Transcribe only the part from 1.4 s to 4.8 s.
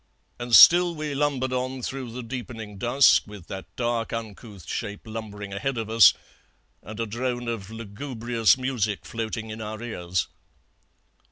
on through the deepening dusk, with that dark uncouth